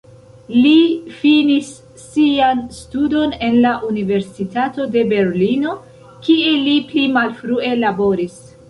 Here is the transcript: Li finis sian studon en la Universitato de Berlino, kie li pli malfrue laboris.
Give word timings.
Li 0.53 0.69
finis 1.17 1.69
sian 2.05 2.63
studon 2.79 3.37
en 3.49 3.59
la 3.67 3.75
Universitato 3.91 4.91
de 4.97 5.05
Berlino, 5.15 5.77
kie 6.27 6.57
li 6.67 6.79
pli 6.91 7.07
malfrue 7.21 7.81
laboris. 7.87 8.45